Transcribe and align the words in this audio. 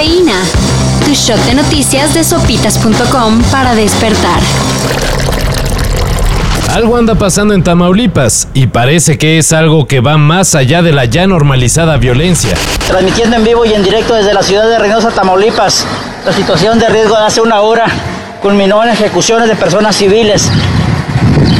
Cafeína. 0.00 0.40
Tu 1.04 1.12
shot 1.12 1.38
de 1.44 1.54
noticias 1.54 2.14
de 2.14 2.24
sopitas.com 2.24 3.42
para 3.52 3.74
despertar. 3.74 4.40
Algo 6.72 6.96
anda 6.96 7.16
pasando 7.16 7.52
en 7.52 7.62
Tamaulipas 7.62 8.48
y 8.54 8.68
parece 8.68 9.18
que 9.18 9.36
es 9.36 9.52
algo 9.52 9.86
que 9.86 10.00
va 10.00 10.16
más 10.16 10.54
allá 10.54 10.80
de 10.80 10.92
la 10.92 11.04
ya 11.04 11.26
normalizada 11.26 11.98
violencia. 11.98 12.54
Transmitiendo 12.86 13.36
en 13.36 13.44
vivo 13.44 13.66
y 13.66 13.74
en 13.74 13.84
directo 13.84 14.14
desde 14.14 14.32
la 14.32 14.42
ciudad 14.42 14.70
de 14.70 14.78
Reynosa, 14.78 15.10
Tamaulipas, 15.10 15.84
la 16.24 16.32
situación 16.32 16.78
de 16.78 16.88
riesgo 16.88 17.18
de 17.18 17.26
hace 17.26 17.42
una 17.42 17.60
hora 17.60 17.84
culminó 18.40 18.82
en 18.82 18.88
ejecuciones 18.88 19.48
de 19.48 19.56
personas 19.56 19.96
civiles 19.96 20.48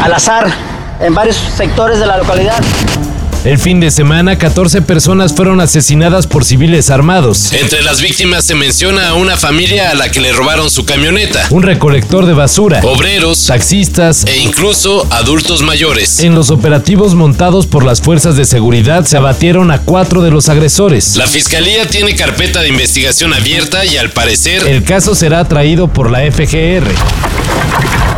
al 0.02 0.14
azar 0.14 0.50
en 0.98 1.14
varios 1.14 1.36
sectores 1.36 2.00
de 2.00 2.06
la 2.06 2.16
localidad. 2.16 2.56
El 3.42 3.58
fin 3.58 3.80
de 3.80 3.90
semana, 3.90 4.36
14 4.36 4.82
personas 4.82 5.32
fueron 5.34 5.62
asesinadas 5.62 6.26
por 6.26 6.44
civiles 6.44 6.90
armados. 6.90 7.54
Entre 7.54 7.82
las 7.82 8.02
víctimas 8.02 8.44
se 8.44 8.54
menciona 8.54 9.08
a 9.08 9.14
una 9.14 9.38
familia 9.38 9.90
a 9.90 9.94
la 9.94 10.10
que 10.10 10.20
le 10.20 10.30
robaron 10.32 10.68
su 10.68 10.84
camioneta, 10.84 11.46
Un 11.48 11.62
recolector 11.62 12.26
de 12.26 12.34
basura, 12.34 12.80
obreros 12.84 13.46
taxistas. 13.46 14.26
e 14.26 14.36
incluso 14.40 15.06
adultos 15.10 15.62
mayores. 15.62 16.20
En 16.20 16.34
los 16.34 16.50
operativos 16.50 17.14
montados 17.14 17.66
por 17.66 17.82
las 17.82 18.02
fuerzas 18.02 18.36
de 18.36 18.44
seguridad 18.44 19.06
se 19.06 19.16
abatieron 19.16 19.70
a 19.70 19.78
cuatro 19.80 20.20
de 20.20 20.30
los 20.30 20.50
agresores. 20.50 21.16
La 21.16 21.26
fiscalía 21.26 21.86
tiene 21.88 22.14
carpeta 22.14 22.60
de 22.60 22.68
investigación 22.68 23.32
abierta 23.32 23.86
y 23.86 23.96
al 23.96 24.10
parecer, 24.10 24.66
El 24.68 24.84
caso 24.84 25.14
será 25.14 25.46
traído 25.48 25.88
por 25.88 26.10
la 26.10 26.20
FGR. 26.30 26.84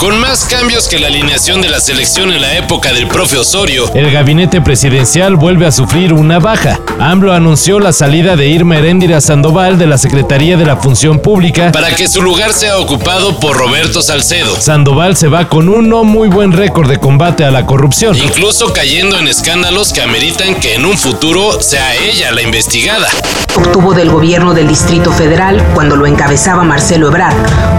Con 0.02 0.18
más 0.18 0.46
cambios 0.46 0.88
que 0.88 0.98
la 0.98 1.06
alineación 1.06 1.62
de 1.62 1.68
la 1.68 1.78
selección 1.78 2.32
en 2.32 2.40
la 2.40 2.56
época 2.56 2.92
del 2.92 3.06
profe 3.06 3.36
Osorio, 3.38 3.88
El 3.94 4.10
gabinete 4.10 4.60
presidencial 4.60 5.36
vuelve 5.36 5.64
a 5.64 5.70
sufrir 5.70 6.12
una 6.12 6.40
baja. 6.40 6.80
AMLO 6.98 7.32
anunció 7.32 7.78
la 7.78 7.92
salida 7.92 8.34
de 8.34 8.48
Irma 8.48 8.78
Heréndira 8.78 9.20
Sandoval 9.20 9.78
de 9.78 9.86
la 9.86 9.98
Secretaría 9.98 10.56
de 10.56 10.64
la 10.64 10.74
Función 10.74 11.20
Pública. 11.20 11.70
para 11.70 11.94
que 11.94 12.08
su 12.08 12.20
lugar 12.20 12.52
sea 12.52 12.78
ocupado 12.78 13.38
por 13.38 13.56
Roberto 13.56 14.02
Salcedo, 14.02 14.60
Sandoval 14.60 15.16
se 15.16 15.28
va 15.28 15.48
con 15.48 15.68
un 15.68 15.88
no 15.88 16.02
muy 16.02 16.26
buen 16.26 16.50
récord 16.50 16.88
de 16.88 16.98
combate 16.98 17.44
a 17.44 17.52
la 17.52 17.64
corrupción. 17.64 18.16
incluso 18.16 18.72
cayendo 18.72 19.16
en 19.20 19.28
escándalos 19.28 19.92
que 19.92 20.02
ameritan 20.02 20.56
que 20.56 20.74
en 20.74 20.84
un 20.84 20.98
futuro 20.98 21.62
sea 21.62 21.94
ella 21.94 22.32
la 22.32 22.42
investigada. 22.42 23.06
obtuvo 23.54 23.94
del 23.94 24.10
gobierno 24.10 24.52
del 24.52 24.66
Distrito 24.66 25.12
Federal, 25.12 25.62
cuando 25.74 25.94
lo 25.94 26.06
encabezaba 26.06 26.64
Marcelo 26.64 27.06
Ebrard, 27.06 27.36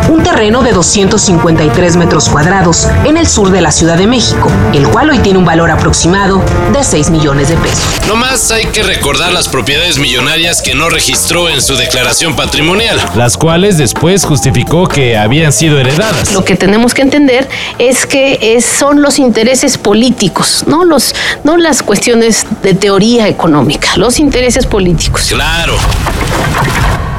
un 0.09 0.23
terreno 0.23 0.63
de 0.63 0.71
253 0.71 1.97
metros 1.97 2.12
cuadrados 2.21 2.87
en 3.05 3.17
el 3.17 3.27
sur 3.27 3.49
de 3.49 3.59
la 3.59 3.71
Ciudad 3.71 3.97
de 3.97 4.05
México, 4.05 4.47
el 4.71 4.87
cual 4.87 5.09
hoy 5.09 5.17
tiene 5.19 5.39
un 5.39 5.45
valor 5.45 5.71
aproximado 5.71 6.43
de 6.71 6.83
6 6.83 7.09
millones 7.09 7.49
de 7.49 7.55
pesos. 7.55 7.79
No 8.07 8.15
más 8.15 8.51
hay 8.51 8.65
que 8.67 8.83
recordar 8.83 9.31
las 9.33 9.49
propiedades 9.49 9.97
millonarias 9.97 10.61
que 10.61 10.75
no 10.75 10.89
registró 10.89 11.49
en 11.49 11.59
su 11.61 11.75
declaración 11.75 12.35
patrimonial. 12.35 12.99
las 13.15 13.35
cuales 13.35 13.77
después 13.77 14.25
justificó 14.25 14.87
que 14.87 15.17
habían 15.17 15.51
sido 15.51 15.79
heredadas. 15.79 16.31
Lo 16.33 16.45
que 16.45 16.55
tenemos 16.55 16.93
que 16.93 17.01
entender 17.01 17.49
es 17.79 18.05
que 18.05 18.37
es- 18.55 18.65
son 18.65 19.01
los 19.01 19.17
intereses 19.17 19.77
políticos, 19.79 20.63
no 20.67 20.85
los 20.85 21.15
no 21.43 21.57
las 21.57 21.81
cuestiones 21.81 22.45
de 22.61 22.73
teoría 22.75 23.27
económica, 23.27 23.87
los 23.97 24.19
intereses 24.19 24.65
políticos. 24.67 25.25
Claro, 25.29 25.73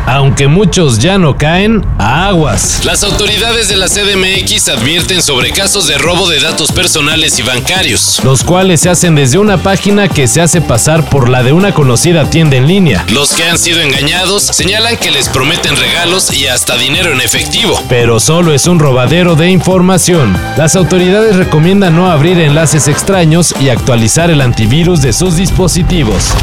Aunque 0.06 0.48
muchos 0.48 0.98
ya 0.98 1.16
no 1.16 1.38
caen, 1.38 1.84
aguas. 1.98 2.84
las 2.84 3.02
autoridades 3.04 3.68
de 3.68 3.76
la 3.76 3.88
CDMX 3.88 4.68
advierten 4.68 5.22
sobre 5.22 5.50
casos 5.50 5.86
de 5.86 5.96
robo 5.96 6.28
de 6.28 6.40
datos 6.40 6.72
personales 6.72 7.38
y 7.38 7.42
bancarios. 7.42 8.20
Los 8.22 8.44
cuales 8.44 8.80
se 8.80 8.90
hacen 8.90 9.14
desde 9.14 9.38
una 9.38 9.62
página 9.62 10.08
que 10.08 10.28
se 10.28 10.42
hace 10.42 10.60
pasar 10.60 11.08
por 11.08 11.28
la 11.30 11.42
de 11.42 11.52
una 11.52 11.72
conocida 11.72 12.28
tienda 12.28 12.56
en 12.56 12.66
línea. 12.66 13.04
Los 13.08 13.32
que 13.32 13.44
han 13.44 13.58
sido 13.58 13.80
engañados 13.80 14.42
señalan 14.42 14.98
que 14.98 15.10
les 15.10 15.28
prometen 15.30 15.74
regalos 15.76 16.32
y 16.32 16.48
hasta 16.48 16.76
dinero 16.76 17.10
en 17.10 17.20
efectivo. 17.20 17.80
Pero 17.88 18.20
solo 18.20 18.52
es 18.52 18.66
un 18.66 18.78
robadero 18.78 19.36
de 19.36 19.50
información. 19.50 20.36
Las 20.58 20.76
autoridades 20.76 21.36
recomiendan 21.36 21.96
no 21.96 22.10
abrir 22.10 22.38
enlaces 22.40 22.88
extraños 22.88 23.54
y 23.58 23.70
actualizar 23.70 24.30
el 24.30 24.42
antivirus 24.42 25.00
de 25.00 25.14
sus 25.14 25.36
dispositivos. 25.36 26.34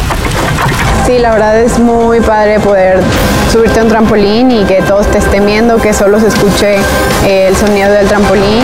Sí, 1.12 1.20
la 1.20 1.32
verdad 1.32 1.60
es 1.60 1.78
muy 1.78 2.22
padre 2.22 2.58
poder 2.62 3.02
subirte 3.52 3.82
a 3.82 3.84
un 3.84 3.90
trampolín 3.90 4.50
y 4.50 4.64
que 4.64 4.82
todos 4.82 5.08
te 5.08 5.18
estén 5.18 5.46
viendo, 5.46 5.76
que 5.76 5.94
solo 5.94 6.18
se 6.22 6.28
escuche 6.28 6.76
eh, 7.26 7.48
el 7.50 7.56
sonido 7.58 7.92
del 7.92 8.08
trampolín. 8.08 8.64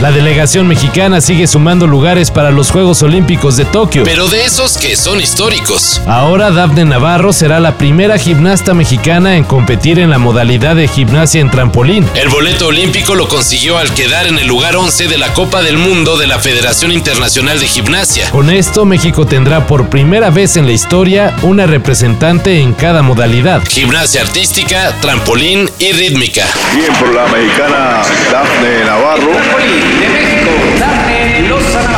La 0.00 0.10
delegación 0.10 0.66
mexicana 0.66 1.20
sigue 1.20 1.46
sumando 1.46 1.86
lugares 1.86 2.30
para 2.30 2.50
los 2.50 2.70
Juegos 2.70 3.02
Olímpicos 3.02 3.56
de 3.56 3.64
Tokio. 3.64 4.02
Pero 4.04 4.26
de 4.28 4.44
esos 4.44 4.76
que 4.76 4.96
son 4.96 5.20
históricos. 5.20 6.00
Ahora 6.06 6.50
Dafne 6.50 6.84
Navarro 6.84 7.32
será 7.32 7.60
la 7.60 7.78
primera 7.78 8.18
gimnasta 8.18 8.74
mexicana 8.74 9.36
en 9.36 9.44
competir 9.44 10.00
en 10.00 10.10
la 10.10 10.18
modalidad 10.18 10.74
de 10.74 10.88
gimnasia 10.88 11.40
en 11.40 11.50
trampolín. 11.50 12.04
El 12.16 12.28
boleto 12.28 12.66
olímpico 12.66 13.14
lo 13.14 13.28
consiguió 13.28 13.78
al 13.78 13.94
quedar 13.94 14.26
en 14.26 14.38
el 14.38 14.48
lugar 14.48 14.76
11 14.76 15.06
de 15.06 15.16
la 15.16 15.32
Copa 15.32 15.62
del 15.62 15.78
Mundo 15.78 16.18
de 16.18 16.26
la 16.26 16.40
Federación 16.40 16.90
Internacional 16.90 17.60
de 17.60 17.66
Gimnasia. 17.66 18.28
Con 18.30 18.50
esto 18.50 18.84
México 18.84 19.26
tendrá 19.26 19.66
por 19.66 19.88
primera 19.90 20.30
vez 20.30 20.56
en 20.56 20.66
la 20.66 20.72
historia 20.72 21.34
una 21.42 21.66
representante 21.66 22.60
en 22.60 22.74
cada 22.74 23.02
modalidad. 23.02 23.62
Gimnasia 23.68 24.22
artística, 24.22 24.92
trampolín 25.00 25.70
y 25.78 25.92
rítmica. 25.92 26.46
Bien 26.74 26.92
por 26.94 27.14
la 27.14 27.26
mexicana 27.28 28.02
Dafne 28.32 28.84
Navarro 28.84 29.83
de 30.00 30.08
México, 30.08 30.50
Dame 30.78 31.48
Lozano. 31.48 31.93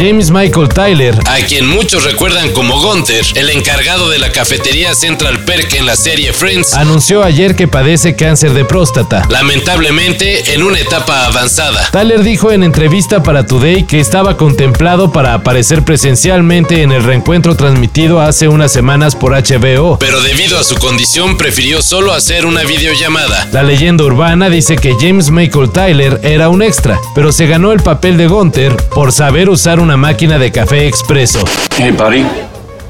James 0.00 0.30
Michael 0.30 0.70
Tyler 0.70 1.14
A 1.26 1.36
quien 1.46 1.66
muchos 1.66 2.04
recuerdan 2.04 2.52
como 2.52 2.80
Gunther, 2.80 3.22
el 3.34 3.50
encargado 3.50 4.08
de 4.08 4.18
la 4.18 4.32
cafetería 4.32 4.94
Central 4.94 5.44
Perk 5.44 5.74
en 5.74 5.84
la 5.84 5.94
serie 5.94 6.32
Friends, 6.32 6.72
anunció 6.72 7.22
ayer 7.22 7.54
que 7.54 7.68
padece 7.68 8.16
cáncer 8.16 8.54
de 8.54 8.64
próstata. 8.64 9.26
lamentablemente 9.28 10.54
en 10.54 10.62
una 10.62 10.78
etapa 10.78 11.26
avanzada. 11.26 11.86
Tyler 11.92 12.22
dijo 12.22 12.50
en 12.50 12.62
entrevista 12.62 13.22
para 13.22 13.44
Today 13.44 13.84
que 13.84 14.00
estaba 14.00 14.38
contemplado 14.38 15.12
para 15.12 15.34
aparecer 15.34 15.84
presencialmente 15.84 16.80
en 16.80 16.92
el 16.92 17.04
reencuentro 17.04 17.54
transmitido 17.54 18.22
hace 18.22 18.48
unas 18.48 18.72
semanas 18.72 19.14
por 19.14 19.32
HBO. 19.32 19.98
Pero 19.98 20.22
debido 20.22 20.58
a 20.58 20.64
su 20.64 20.76
condición 20.76 21.36
prefirió 21.36 21.82
solo 21.82 22.14
hacer 22.14 22.46
una 22.46 22.62
videollamada. 22.62 23.48
La 23.52 23.62
leyenda 23.62 24.04
urbana 24.04 24.48
dice 24.48 24.76
que 24.76 24.94
James 24.98 25.30
Michael 25.30 25.70
Tyler 25.70 26.20
era 26.22 26.48
un 26.48 26.62
extra, 26.62 26.98
pero 27.14 27.32
se 27.32 27.46
ganó 27.46 27.72
el 27.72 27.82
papel 27.82 28.16
de 28.16 28.28
Gunther 28.28 28.74
por 28.94 29.12
saber 29.12 29.50
usar 29.50 29.78
una 29.78 29.89
máquina 29.96 30.38
de 30.38 30.50
café 30.52 30.86
expreso. 30.86 31.44
Hey, 31.76 31.90
buddy. 31.90 32.24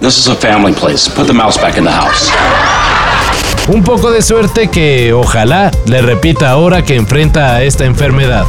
This 0.01 0.17
is 0.17 0.29
a 0.29 0.35
family 0.35 0.73
place. 0.73 1.09
Put 1.09 1.27
the 1.27 1.35
mouse 1.35 1.61
back 1.61 1.77
in 1.77 1.85
the 1.85 1.93
house. 1.93 2.31
Un 3.69 3.85
poco 3.85 4.11
de 4.11 4.23
suerte 4.23 4.69
que 4.69 5.13
ojalá 5.13 5.71
le 5.87 6.01
repita 6.03 6.51
ahora 6.51 6.83
que 6.85 6.97
enfrenta 6.97 7.55
a 7.55 7.63
esta 7.63 7.85
enfermedad. 7.85 8.47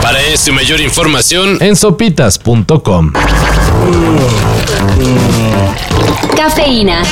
Para 0.00 0.20
esto 0.20 0.50
y 0.50 0.52
mayor 0.52 0.80
información, 0.80 1.58
En 1.60 1.76
sopitas.com. 1.76 3.12
Cafeína. 6.36 7.02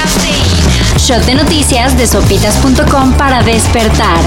Shot 0.99 1.25
de 1.25 1.35
noticias 1.35 1.99
de 1.99 2.07
sopitas.com 2.07 3.15
para 3.15 3.43
despertar. 3.43 4.19